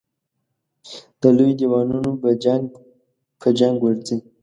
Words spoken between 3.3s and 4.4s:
په جنګ ورځي.